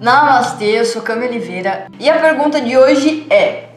Namastê, 0.00 0.78
eu 0.78 0.84
sou 0.84 1.02
Cami 1.02 1.26
Oliveira 1.26 1.88
e 1.98 2.08
a 2.08 2.20
pergunta 2.20 2.60
de 2.60 2.78
hoje 2.78 3.26
é: 3.28 3.70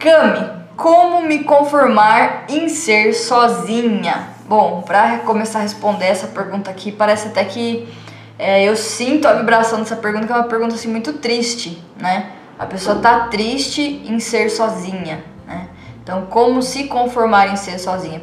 Cami, 0.00 0.50
como 0.76 1.22
me 1.22 1.44
conformar 1.44 2.46
em 2.48 2.68
ser 2.68 3.14
sozinha? 3.14 4.30
Bom, 4.48 4.82
para 4.82 5.18
começar 5.18 5.60
a 5.60 5.62
responder 5.62 6.06
essa 6.06 6.26
pergunta 6.26 6.70
aqui, 6.70 6.90
parece 6.90 7.28
até 7.28 7.44
que 7.44 7.88
é, 8.36 8.64
eu 8.64 8.74
sinto 8.74 9.28
a 9.28 9.34
vibração 9.34 9.78
dessa 9.78 9.94
pergunta, 9.94 10.26
que 10.26 10.32
é 10.32 10.36
uma 10.36 10.48
pergunta 10.48 10.74
assim 10.74 10.88
muito 10.88 11.12
triste, 11.14 11.80
né? 11.96 12.30
A 12.58 12.66
pessoa 12.66 12.96
tá 12.96 13.28
triste 13.28 14.02
em 14.04 14.18
ser 14.18 14.50
sozinha, 14.50 15.22
né? 15.46 15.68
Então, 16.02 16.26
como 16.26 16.62
se 16.62 16.84
conformar 16.84 17.46
em 17.46 17.56
ser 17.56 17.78
sozinha? 17.78 18.22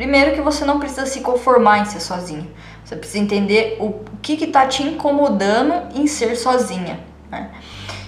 Primeiro 0.00 0.32
que 0.32 0.40
você 0.40 0.64
não 0.64 0.80
precisa 0.80 1.04
se 1.04 1.20
conformar 1.20 1.80
em 1.80 1.84
ser 1.84 2.00
sozinha. 2.00 2.48
Você 2.82 2.96
precisa 2.96 3.18
entender 3.18 3.76
o 3.78 4.00
que 4.22 4.32
está 4.42 4.66
te 4.66 4.82
incomodando 4.82 5.94
em 5.94 6.06
ser 6.06 6.36
sozinha. 6.36 6.98
Né? 7.30 7.50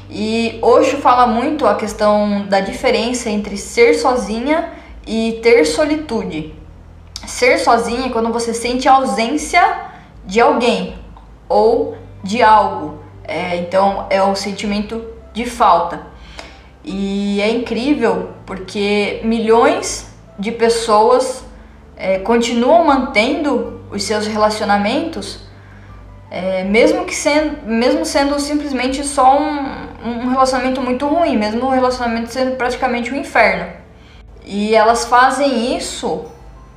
E 0.08 0.58
Osho 0.62 0.96
fala 1.02 1.26
muito 1.26 1.66
a 1.66 1.74
questão 1.74 2.46
da 2.46 2.60
diferença 2.60 3.28
entre 3.28 3.58
ser 3.58 3.92
sozinha 3.92 4.72
e 5.06 5.38
ter 5.42 5.66
solitude. 5.66 6.54
Ser 7.26 7.58
sozinha 7.58 8.06
é 8.06 8.08
quando 8.08 8.32
você 8.32 8.54
sente 8.54 8.88
a 8.88 8.94
ausência 8.94 9.62
de 10.24 10.40
alguém 10.40 10.96
ou 11.46 11.94
de 12.24 12.42
algo. 12.42 13.02
É, 13.22 13.56
então 13.56 14.06
é 14.08 14.22
o 14.22 14.34
sentimento 14.34 15.04
de 15.34 15.44
falta. 15.44 16.06
E 16.82 17.38
é 17.42 17.50
incrível 17.50 18.30
porque 18.46 19.20
milhões 19.24 20.10
de 20.38 20.50
pessoas 20.50 21.51
é, 22.02 22.18
continuam 22.18 22.84
mantendo 22.84 23.80
os 23.88 24.02
seus 24.02 24.26
relacionamentos, 24.26 25.38
é, 26.28 26.64
mesmo 26.64 27.04
que 27.04 27.14
sendo, 27.14 27.64
mesmo 27.64 28.04
sendo 28.04 28.40
simplesmente 28.40 29.06
só 29.06 29.38
um, 29.38 29.60
um 30.04 30.28
relacionamento 30.28 30.80
muito 30.80 31.06
ruim, 31.06 31.36
mesmo 31.36 31.64
o 31.64 31.70
relacionamento 31.70 32.32
sendo 32.32 32.56
praticamente 32.56 33.14
um 33.14 33.16
inferno. 33.16 33.72
E 34.44 34.74
elas 34.74 35.04
fazem 35.04 35.76
isso 35.76 36.24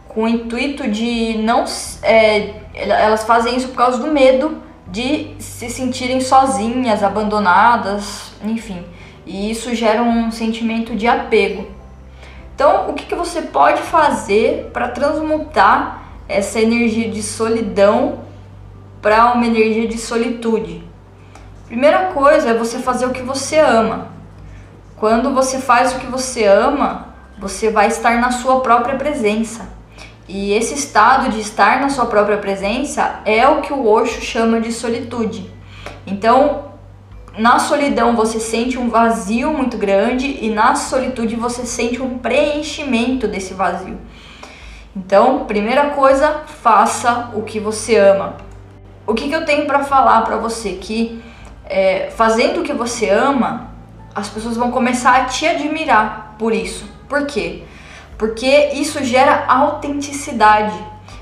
com 0.10 0.26
o 0.26 0.28
intuito 0.28 0.88
de 0.88 1.40
não. 1.40 1.66
É, 2.04 2.54
elas 2.76 3.24
fazem 3.24 3.58
isso 3.58 3.70
por 3.70 3.78
causa 3.78 3.98
do 3.98 4.12
medo 4.12 4.62
de 4.88 5.34
se 5.40 5.72
sentirem 5.72 6.22
sozinhas, 6.22 7.02
abandonadas, 7.02 8.32
enfim. 8.44 8.86
E 9.26 9.50
isso 9.50 9.74
gera 9.74 10.04
um 10.04 10.30
sentimento 10.30 10.96
de 10.96 11.08
apego. 11.08 11.75
Então, 12.56 12.90
o 12.90 12.94
que, 12.94 13.06
que 13.06 13.16
você 13.16 13.42
pode 13.42 13.82
fazer 13.82 14.70
para 14.72 14.88
transmutar 14.88 16.04
essa 16.26 16.58
energia 16.58 17.12
de 17.12 17.22
solidão 17.22 18.20
para 19.02 19.34
uma 19.34 19.46
energia 19.46 19.86
de 19.90 19.98
solitude? 19.98 20.82
Primeira 21.68 22.14
coisa 22.14 22.52
é 22.52 22.54
você 22.54 22.80
fazer 22.80 23.08
o 23.08 23.12
que 23.12 23.22
você 23.22 23.60
ama. 23.60 24.08
Quando 24.96 25.34
você 25.34 25.60
faz 25.60 25.94
o 25.94 26.00
que 26.00 26.06
você 26.06 26.46
ama, 26.46 27.10
você 27.38 27.70
vai 27.70 27.88
estar 27.88 28.22
na 28.22 28.32
sua 28.32 28.62
própria 28.62 28.96
presença. 28.96 29.68
E 30.26 30.54
esse 30.54 30.76
estado 30.76 31.30
de 31.30 31.42
estar 31.42 31.82
na 31.82 31.90
sua 31.90 32.06
própria 32.06 32.38
presença 32.38 33.20
é 33.26 33.46
o 33.46 33.60
que 33.60 33.74
o 33.74 33.86
Osho 33.86 34.22
chama 34.22 34.62
de 34.62 34.72
solitude. 34.72 35.52
Então, 36.08 36.72
na 37.38 37.60
solidão 37.60 38.16
você 38.16 38.40
sente 38.40 38.78
um 38.78 38.90
vazio 38.90 39.52
muito 39.52 39.78
grande 39.78 40.38
e 40.42 40.50
na 40.50 40.76
solitude 40.76 41.36
você 41.36 41.66
sente 41.66 42.02
um 42.02 42.18
preenchimento 42.18 43.28
desse 43.28 43.54
vazio. 43.54 43.98
Então, 44.96 45.46
primeira 45.46 45.90
coisa, 45.90 46.44
faça 46.46 47.32
o 47.34 47.42
que 47.42 47.60
você 47.60 47.98
ama. 47.98 48.38
O 49.06 49.14
que, 49.14 49.28
que 49.28 49.36
eu 49.36 49.46
tenho 49.46 49.66
para 49.66 49.84
falar 49.84 50.22
para 50.22 50.38
você 50.38 50.74
que 50.74 51.22
é, 51.66 52.10
fazendo 52.16 52.62
o 52.62 52.64
que 52.64 52.74
você 52.74 53.10
ama, 53.10 53.70
as 54.14 54.30
pessoas 54.30 54.56
vão 54.56 54.72
começar 54.72 55.16
a 55.16 55.26
te 55.26 55.46
admirar 55.46 56.36
por 56.40 56.54
isso. 56.54 56.90
Por 57.10 57.26
quê? 57.26 57.64
Porque 58.18 58.70
isso 58.74 59.04
gera 59.04 59.46
autenticidade. 59.48 60.76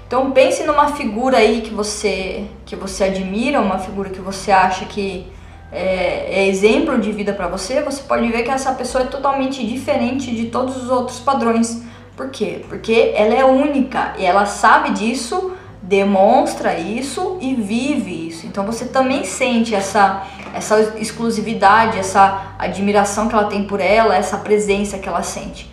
Então 0.06 0.30
pense 0.32 0.64
numa 0.64 0.90
figura 0.90 1.38
aí 1.38 1.62
que 1.62 1.74
você 1.74 2.46
que 2.66 2.76
você 2.76 3.06
admira, 3.06 3.60
uma 3.60 3.80
figura 3.80 4.12
que 4.12 4.22
você 4.22 4.52
acha 4.52 4.86
que 4.86 5.26
é, 5.74 6.28
é 6.30 6.48
exemplo 6.48 7.00
de 7.00 7.12
vida 7.12 7.34
para 7.34 7.48
você, 7.48 7.82
você 7.82 8.04
pode 8.04 8.28
ver 8.30 8.44
que 8.44 8.52
essa 8.52 8.72
pessoa 8.74 9.04
é 9.04 9.08
totalmente 9.08 9.66
diferente 9.66 10.34
de 10.34 10.46
todos 10.46 10.78
os 10.78 10.90
outros 10.90 11.20
padrões. 11.20 11.82
Por 12.16 12.30
quê? 12.30 12.64
Porque 12.70 13.12
ela 13.16 13.34
é 13.34 13.44
única 13.44 14.14
e 14.20 14.26
ela 14.26 14.46
sabe 14.46 14.92
disso, 14.92 15.54
demonstra 15.82 16.78
isso 16.78 17.38
e 17.42 17.56
vive 17.56 18.28
isso. 18.28 18.46
Então 18.46 18.64
você 18.66 18.86
também 18.86 19.24
sente 19.26 19.74
essa 19.74 20.28
essa 20.54 20.80
exclusividade, 21.00 21.98
essa 21.98 22.54
admiração 22.60 23.28
que 23.28 23.34
ela 23.34 23.46
tem 23.46 23.64
por 23.66 23.82
ela, 23.82 24.16
essa 24.16 24.38
presença 24.38 25.00
que 25.00 25.10
ela 25.10 25.24
sente. 25.24 25.68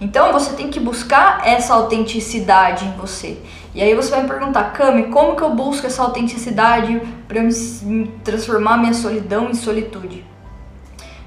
Então 0.00 0.32
você 0.32 0.54
tem 0.54 0.70
que 0.70 0.80
buscar 0.80 1.46
essa 1.46 1.74
autenticidade 1.74 2.86
em 2.86 2.92
você. 2.92 3.36
E 3.74 3.82
aí 3.82 3.94
você 3.94 4.10
vai 4.10 4.22
me 4.22 4.28
perguntar, 4.28 4.72
Cami, 4.72 5.04
como 5.04 5.34
que 5.34 5.42
eu 5.42 5.54
busco 5.54 5.86
essa 5.86 6.02
autenticidade 6.02 7.00
para 7.26 7.42
me 7.42 8.06
transformar 8.22 8.76
minha 8.76 8.92
solidão 8.92 9.48
em 9.48 9.54
solitude? 9.54 10.24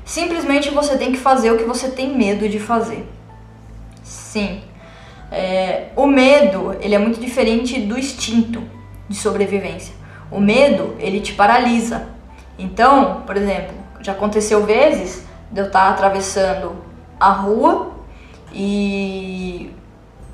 Simplesmente 0.03 0.69
você 0.69 0.95
tem 0.97 1.11
que 1.11 1.17
fazer 1.17 1.51
o 1.51 1.57
que 1.57 1.63
você 1.63 1.89
tem 1.89 2.15
medo 2.15 2.47
de 2.47 2.59
fazer. 2.59 3.09
Sim. 4.03 4.61
É, 5.31 5.87
o 5.95 6.05
medo, 6.05 6.75
ele 6.79 6.93
é 6.93 6.99
muito 6.99 7.19
diferente 7.19 7.81
do 7.81 7.97
instinto 7.97 8.61
de 9.09 9.15
sobrevivência. 9.15 9.95
O 10.29 10.39
medo, 10.39 10.95
ele 10.99 11.19
te 11.21 11.33
paralisa. 11.33 12.07
Então, 12.59 13.23
por 13.25 13.35
exemplo, 13.35 13.73
já 14.01 14.11
aconteceu 14.11 14.63
vezes 14.63 15.25
de 15.51 15.61
eu 15.61 15.65
estar 15.65 15.89
atravessando 15.89 16.75
a 17.19 17.31
rua 17.31 17.91
e 18.53 19.73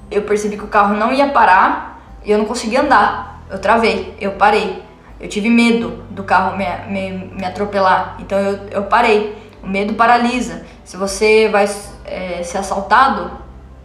eu 0.09 0.23
percebi 0.23 0.57
que 0.57 0.63
o 0.65 0.67
carro 0.67 0.93
não 0.95 1.13
ia 1.13 1.29
parar 1.29 1.90
e 2.23 2.31
eu 2.31 2.37
não 2.37 2.45
consegui 2.45 2.77
andar. 2.77 3.45
Eu 3.49 3.59
travei, 3.59 4.15
eu 4.19 4.31
parei. 4.31 4.81
Eu 5.19 5.27
tive 5.27 5.49
medo 5.49 6.03
do 6.09 6.23
carro 6.23 6.57
me, 6.57 6.65
me, 6.87 7.31
me 7.35 7.45
atropelar, 7.45 8.17
então 8.19 8.39
eu, 8.39 8.59
eu 8.71 8.83
parei. 8.83 9.35
O 9.63 9.67
medo 9.67 9.93
paralisa. 9.93 10.65
Se 10.83 10.97
você 10.97 11.47
vai 11.47 11.69
é, 12.05 12.41
ser 12.41 12.57
assaltado, 12.57 13.29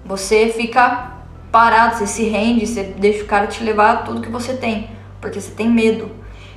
você 0.04 0.48
fica 0.48 1.12
parado, 1.52 1.97
você 1.97 2.06
se 2.06 2.24
rende, 2.24 2.66
você 2.66 2.82
deixa 2.82 3.22
o 3.22 3.26
cara 3.26 3.47
te 3.47 3.62
levar 3.62 4.04
tudo 4.04 4.22
que 4.22 4.30
você 4.30 4.54
tem, 4.54 4.88
porque 5.20 5.41
você 5.41 5.50
tem 5.50 5.68
medo. 5.68 6.10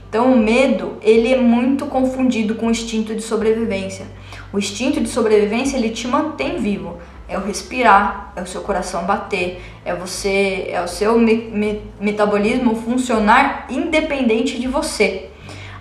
Então 0.08 0.32
o 0.32 0.38
medo, 0.38 0.98
ele 1.02 1.34
é 1.34 1.38
muito 1.38 1.86
confundido 1.86 2.56
com 2.56 2.68
o 2.68 2.72
instinto 2.72 3.14
de 3.14 3.22
sobrevivência. 3.22 4.08
O 4.52 4.58
instinto 4.58 5.00
de 5.02 5.10
sobrevivência, 5.10 5.78
ele 5.78 5.90
te 5.90 6.08
mantém 6.08 6.58
vivo 6.58 6.98
é 7.30 7.38
o 7.38 7.42
respirar, 7.42 8.34
é 8.36 8.42
o 8.42 8.48
seu 8.48 8.62
coração 8.62 9.06
bater, 9.06 9.62
é 9.86 9.94
você, 9.94 10.68
é 10.70 10.82
o 10.82 10.88
seu 10.88 11.18
me 11.18 11.36
me 11.36 11.82
metabolismo 12.00 12.76
funcionar 12.76 13.68
independente 13.70 14.60
de 14.60 14.68
você. 14.68 15.30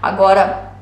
Agora, 0.01 0.75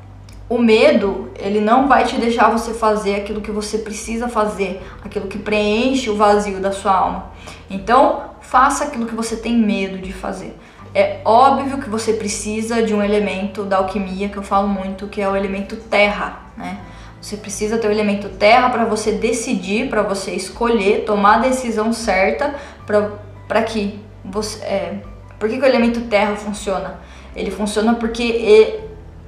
o 0.49 0.57
medo, 0.57 1.31
ele 1.37 1.59
não 1.59 1.87
vai 1.87 2.05
te 2.05 2.17
deixar 2.17 2.49
você 2.49 2.73
fazer 2.73 3.15
aquilo 3.15 3.41
que 3.41 3.51
você 3.51 3.79
precisa 3.79 4.29
fazer, 4.29 4.81
aquilo 5.03 5.27
que 5.27 5.37
preenche 5.37 6.09
o 6.09 6.15
vazio 6.15 6.59
da 6.59 6.71
sua 6.71 6.93
alma. 6.93 7.31
Então, 7.69 8.31
faça 8.41 8.85
aquilo 8.85 9.05
que 9.05 9.15
você 9.15 9.35
tem 9.35 9.57
medo 9.57 9.97
de 9.97 10.13
fazer. 10.13 10.55
É 10.95 11.19
óbvio 11.25 11.79
que 11.79 11.89
você 11.89 12.13
precisa 12.13 12.81
de 12.81 12.93
um 12.93 13.03
elemento 13.03 13.63
da 13.63 13.77
alquimia 13.77 14.29
que 14.29 14.37
eu 14.37 14.43
falo 14.43 14.67
muito, 14.67 15.07
que 15.07 15.21
é 15.21 15.27
o 15.27 15.35
elemento 15.35 15.75
terra, 15.75 16.39
né? 16.55 16.79
Você 17.27 17.35
precisa 17.35 17.77
ter 17.77 17.89
o 17.89 17.91
elemento 17.91 18.29
terra 18.29 18.69
para 18.69 18.85
você 18.85 19.11
decidir, 19.11 19.89
para 19.89 20.01
você 20.01 20.31
escolher, 20.31 21.03
tomar 21.03 21.35
a 21.35 21.37
decisão 21.39 21.91
certa 21.91 22.55
para 22.85 23.63
que 23.63 23.99
você. 24.23 24.63
É, 24.63 24.93
por 25.37 25.49
que, 25.49 25.57
que 25.57 25.61
o 25.61 25.65
elemento 25.65 25.99
terra 26.07 26.37
funciona? 26.37 27.01
Ele 27.35 27.51
funciona 27.51 27.95
porque 27.95 28.79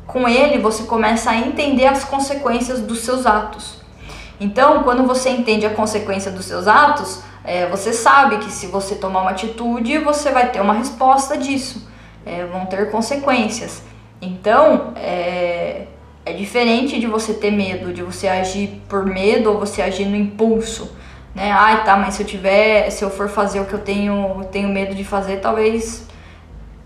com 0.07 0.29
ele 0.29 0.59
você 0.59 0.83
começa 0.83 1.29
a 1.29 1.35
entender 1.35 1.87
as 1.87 2.05
consequências 2.05 2.79
dos 2.79 2.99
seus 2.99 3.25
atos. 3.25 3.81
Então, 4.39 4.81
quando 4.83 5.05
você 5.05 5.29
entende 5.31 5.65
a 5.65 5.71
consequência 5.71 6.31
dos 6.31 6.45
seus 6.45 6.69
atos, 6.69 7.21
é, 7.43 7.67
você 7.67 7.91
sabe 7.91 8.37
que 8.37 8.49
se 8.49 8.67
você 8.67 8.95
tomar 8.95 9.23
uma 9.23 9.31
atitude, 9.31 9.97
você 9.97 10.31
vai 10.31 10.49
ter 10.49 10.61
uma 10.61 10.73
resposta 10.73 11.37
disso. 11.37 11.85
É, 12.25 12.45
vão 12.45 12.65
ter 12.65 12.89
consequências. 12.91 13.83
Então, 14.21 14.93
é, 14.95 15.68
é 16.29 16.33
diferente 16.33 16.99
de 16.99 17.07
você 17.07 17.33
ter 17.33 17.49
medo, 17.49 17.91
de 17.91 18.03
você 18.03 18.27
agir 18.27 18.81
por 18.87 19.03
medo 19.03 19.51
ou 19.51 19.59
você 19.59 19.81
agir 19.81 20.05
no 20.05 20.15
impulso, 20.15 20.91
né? 21.33 21.51
Ai, 21.51 21.83
tá, 21.83 21.97
mas 21.97 22.13
se 22.13 22.21
eu 22.21 22.27
tiver, 22.27 22.89
se 22.91 23.03
eu 23.03 23.09
for 23.09 23.27
fazer 23.27 23.59
o 23.59 23.65
que 23.65 23.73
eu 23.73 23.79
tenho, 23.79 24.45
tenho 24.51 24.69
medo 24.69 24.93
de 24.93 25.03
fazer, 25.03 25.37
talvez 25.37 26.07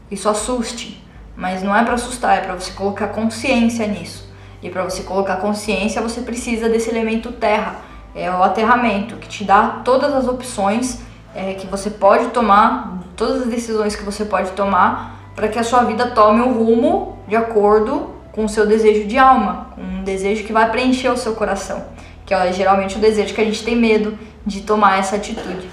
isso 0.10 0.30
assuste. 0.30 1.04
Mas 1.36 1.62
não 1.62 1.75
é 1.75 1.84
para 1.84 1.95
assustar, 1.95 2.38
é 2.38 2.42
para 2.42 2.54
você 2.54 2.72
colocar 2.72 3.07
consciência 3.07 3.86
nisso. 3.86 4.31
E 4.62 4.69
para 4.69 4.84
você 4.84 5.04
colocar 5.04 5.36
consciência, 5.38 6.01
você 6.01 6.22
precisa 6.22 6.69
desse 6.69 6.90
elemento 6.90 7.31
terra, 7.34 7.81
é 8.16 8.31
o 8.31 8.42
aterramento, 8.42 9.18
que 9.18 9.28
te 9.28 9.44
dá 9.44 9.81
todas 9.84 10.13
as 10.13 10.25
opções 10.25 11.01
é, 11.36 11.56
que 11.56 11.68
você 11.68 11.90
pode 11.90 12.28
tomar, 12.28 13.00
todas 13.18 13.42
as 13.42 13.48
decisões 13.48 13.94
que 13.94 14.04
você 14.04 14.24
pode 14.24 14.51
tomar 14.51 15.31
para 15.36 15.50
que 15.50 15.60
a 15.60 15.63
sua 15.63 15.84
vida 15.84 16.12
tome 16.12 16.42
um 16.42 16.54
rumo 16.54 17.18
de 17.28 17.36
acordo 17.36 18.12
com 18.33 18.45
o 18.45 18.50
seu 18.50 18.68
desejo 18.68 19.07
de 19.07 19.18
alma, 19.18 19.74
um 19.77 20.03
desejo 20.03 20.44
que 20.44 20.51
vai 20.51 20.69
preencher 20.69 21.09
o 21.09 21.15
seu 21.15 21.35
coração, 21.35 21.85
que 22.25 22.33
é 22.33 22.51
geralmente 22.51 22.97
o 22.97 23.00
desejo 23.00 23.33
que 23.33 23.39
a 23.39 23.45
gente 23.45 23.63
tem 23.63 23.75
medo 23.75 24.18
de 24.45 24.62
tomar 24.62 25.00
essa 25.00 25.15
atitude. 25.15 25.69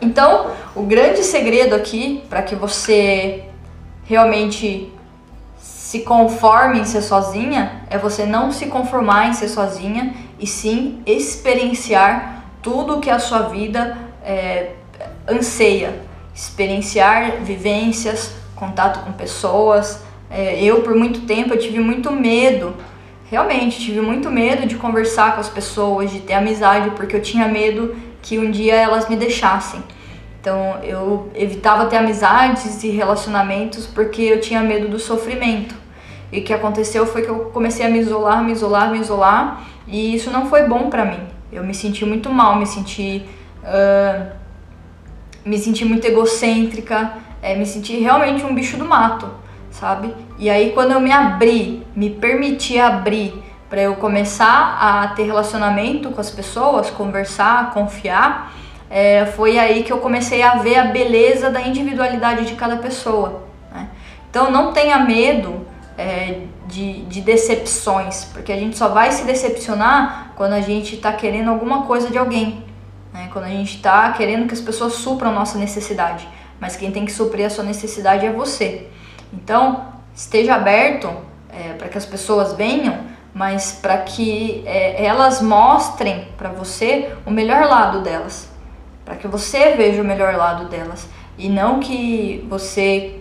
Então, 0.00 0.52
o 0.74 0.82
grande 0.84 1.22
segredo 1.22 1.74
aqui 1.74 2.24
para 2.30 2.42
que 2.42 2.54
você 2.54 3.44
realmente 4.04 4.92
se 5.58 6.00
conforme 6.00 6.80
em 6.80 6.84
ser 6.84 7.02
sozinha 7.02 7.82
é 7.90 7.98
você 7.98 8.24
não 8.24 8.52
se 8.52 8.66
conformar 8.66 9.28
em 9.28 9.32
ser 9.32 9.48
sozinha 9.48 10.14
e 10.38 10.46
sim 10.46 11.02
experienciar 11.06 12.44
tudo 12.62 13.00
que 13.00 13.10
a 13.10 13.18
sua 13.18 13.48
vida 13.48 13.96
é, 14.24 14.72
anseia, 15.28 16.00
experienciar 16.34 17.42
vivências, 17.42 18.32
contato 18.54 19.04
com 19.04 19.12
pessoas. 19.12 20.02
É, 20.30 20.62
eu 20.62 20.82
por 20.82 20.94
muito 20.94 21.20
tempo 21.20 21.54
eu 21.54 21.58
tive 21.58 21.78
muito 21.80 22.10
medo, 22.10 22.74
realmente 23.30 23.78
tive 23.78 24.00
muito 24.00 24.30
medo 24.30 24.66
de 24.66 24.76
conversar 24.76 25.34
com 25.34 25.40
as 25.40 25.48
pessoas, 25.48 26.10
de 26.10 26.20
ter 26.20 26.34
amizade, 26.34 26.90
porque 26.90 27.16
eu 27.16 27.22
tinha 27.22 27.46
medo 27.46 27.94
que 28.22 28.38
um 28.38 28.50
dia 28.50 28.74
elas 28.74 29.08
me 29.08 29.16
deixassem. 29.16 29.82
Então 30.40 30.78
eu 30.82 31.30
evitava 31.34 31.86
ter 31.86 31.96
amizades 31.96 32.82
e 32.82 32.90
relacionamentos 32.90 33.86
porque 33.86 34.22
eu 34.22 34.40
tinha 34.40 34.60
medo 34.60 34.88
do 34.88 34.98
sofrimento. 34.98 35.74
E 36.32 36.40
o 36.40 36.42
que 36.42 36.52
aconteceu 36.52 37.06
foi 37.06 37.22
que 37.22 37.28
eu 37.28 37.46
comecei 37.46 37.86
a 37.86 37.88
me 37.88 37.98
isolar, 37.98 38.42
me 38.42 38.52
isolar, 38.52 38.90
me 38.90 38.98
isolar, 38.98 39.64
e 39.86 40.14
isso 40.14 40.30
não 40.30 40.46
foi 40.46 40.64
bom 40.64 40.90
para 40.90 41.04
mim. 41.04 41.20
Eu 41.52 41.62
me 41.62 41.74
senti 41.74 42.04
muito 42.04 42.28
mal, 42.30 42.56
me 42.56 42.66
senti 42.66 43.24
uh, 43.62 44.44
me 45.44 45.58
senti 45.58 45.84
muito 45.84 46.06
egocêntrica, 46.06 47.12
é, 47.42 47.54
me 47.54 47.66
senti 47.66 47.98
realmente 47.98 48.44
um 48.44 48.54
bicho 48.54 48.76
do 48.76 48.84
mato, 48.84 49.30
sabe? 49.74 50.14
E 50.38 50.48
aí 50.48 50.72
quando 50.72 50.92
eu 50.92 51.00
me 51.00 51.10
abri, 51.10 51.84
me 51.94 52.08
permiti 52.08 52.78
abrir 52.78 53.42
para 53.68 53.82
eu 53.82 53.96
começar 53.96 54.78
a 54.80 55.08
ter 55.08 55.24
relacionamento 55.24 56.10
com 56.12 56.20
as 56.20 56.30
pessoas, 56.30 56.90
conversar, 56.90 57.72
confiar, 57.72 58.54
é, 58.88 59.26
foi 59.26 59.58
aí 59.58 59.82
que 59.82 59.92
eu 59.92 59.98
comecei 59.98 60.42
a 60.42 60.56
ver 60.56 60.76
a 60.76 60.84
beleza 60.84 61.50
da 61.50 61.60
individualidade 61.60 62.46
de 62.46 62.54
cada 62.54 62.76
pessoa. 62.76 63.42
Né? 63.72 63.88
Então 64.30 64.48
não 64.48 64.72
tenha 64.72 64.98
medo 65.00 65.66
é, 65.98 66.42
de, 66.68 67.02
de 67.06 67.20
decepções, 67.20 68.26
porque 68.26 68.52
a 68.52 68.56
gente 68.56 68.78
só 68.78 68.88
vai 68.88 69.10
se 69.10 69.24
decepcionar 69.24 70.32
quando 70.36 70.52
a 70.52 70.60
gente 70.60 70.94
está 70.94 71.12
querendo 71.12 71.50
alguma 71.50 71.82
coisa 71.82 72.10
de 72.10 72.18
alguém, 72.18 72.64
né? 73.12 73.28
quando 73.32 73.46
a 73.46 73.50
gente 73.50 73.74
está 73.74 74.12
querendo 74.12 74.46
que 74.46 74.54
as 74.54 74.60
pessoas 74.60 74.92
supram 74.94 75.32
nossa 75.32 75.58
necessidade, 75.58 76.28
mas 76.60 76.76
quem 76.76 76.92
tem 76.92 77.04
que 77.04 77.12
suprir 77.12 77.44
a 77.44 77.50
sua 77.50 77.64
necessidade 77.64 78.24
é 78.24 78.30
você. 78.30 78.88
Então 79.34 79.86
esteja 80.14 80.54
aberto 80.54 81.10
é, 81.48 81.72
para 81.74 81.88
que 81.88 81.98
as 81.98 82.06
pessoas 82.06 82.54
venham, 82.54 82.98
mas 83.34 83.78
para 83.82 83.98
que 83.98 84.62
é, 84.64 85.04
elas 85.04 85.42
mostrem 85.42 86.28
para 86.38 86.50
você 86.50 87.12
o 87.26 87.30
melhor 87.30 87.66
lado 87.66 88.00
delas. 88.00 88.48
Para 89.04 89.16
que 89.16 89.26
você 89.26 89.72
veja 89.72 90.00
o 90.00 90.04
melhor 90.04 90.34
lado 90.34 90.68
delas. 90.68 91.08
E 91.36 91.48
não 91.48 91.80
que 91.80 92.46
você 92.48 93.20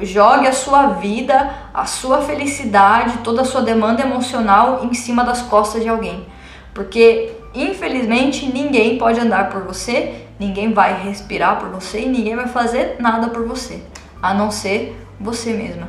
jogue 0.00 0.46
a 0.46 0.52
sua 0.52 0.88
vida, 0.94 1.54
a 1.72 1.84
sua 1.84 2.22
felicidade, 2.22 3.18
toda 3.18 3.42
a 3.42 3.44
sua 3.44 3.60
demanda 3.60 4.02
emocional 4.02 4.84
em 4.84 4.94
cima 4.94 5.22
das 5.22 5.42
costas 5.42 5.82
de 5.82 5.88
alguém. 5.88 6.26
Porque 6.72 7.32
infelizmente 7.54 8.46
ninguém 8.46 8.98
pode 8.98 9.20
andar 9.20 9.50
por 9.50 9.62
você, 9.62 10.26
ninguém 10.40 10.72
vai 10.72 11.00
respirar 11.04 11.60
por 11.60 11.68
você 11.68 12.00
e 12.00 12.08
ninguém 12.08 12.34
vai 12.34 12.48
fazer 12.48 12.96
nada 12.98 13.28
por 13.28 13.46
você, 13.46 13.80
a 14.20 14.34
não 14.34 14.50
ser 14.50 15.03
você 15.20 15.52
mesma. 15.52 15.88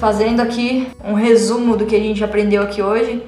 fazendo 0.00 0.40
aqui 0.40 0.88
um 1.04 1.12
resumo 1.12 1.76
do 1.76 1.84
que 1.84 1.94
a 1.94 2.00
gente 2.00 2.24
aprendeu 2.24 2.62
aqui 2.62 2.80
hoje, 2.80 3.22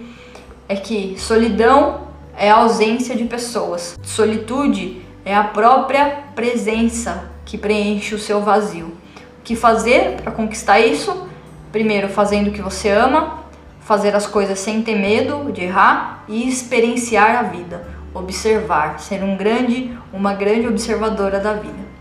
é 0.67 0.75
que 0.75 1.17
solidão 1.19 2.09
é 2.35 2.51
a 2.51 2.57
ausência 2.57 3.15
de 3.15 3.25
pessoas. 3.25 3.99
Solitude 4.03 5.03
é 5.23 5.37
a 5.37 5.45
própria 5.45 6.21
presença 6.35 7.31
que 7.45 7.59
preenche 7.59 8.15
o 8.15 8.19
seu 8.19 8.41
vazio. 8.41 8.87
O 8.87 9.43
que 9.45 9.55
fazer 9.55 10.23
para 10.23 10.33
conquistar 10.33 10.81
isso? 10.81 11.29
Primeiro, 11.71 12.09
fazendo 12.09 12.49
o 12.49 12.53
que 12.53 12.63
você 12.63 12.89
ama, 12.89 13.41
fazer 13.81 14.17
as 14.17 14.27
coisas 14.27 14.59
sem 14.59 14.81
ter 14.81 14.97
medo 14.97 15.53
de 15.53 15.65
errar 15.65 16.25
e 16.27 16.49
experienciar 16.49 17.39
a 17.39 17.43
vida, 17.43 17.87
observar, 18.15 18.99
ser 19.01 19.23
um 19.23 19.37
grande, 19.37 19.97
uma 20.13 20.35
grande 20.35 20.67
observadora 20.67 21.41
da 21.41 21.55
vida. 21.55 21.93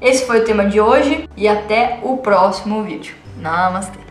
Esse 0.00 0.26
foi 0.26 0.40
o 0.40 0.44
tema 0.44 0.66
de 0.66 0.80
hoje 0.80 1.28
e 1.36 1.46
até 1.46 2.00
o 2.02 2.16
próximo 2.16 2.82
vídeo. 2.82 3.14
Namaste. 3.38 4.01